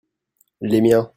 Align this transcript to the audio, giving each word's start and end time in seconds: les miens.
les 0.61 0.81
miens. 0.81 1.09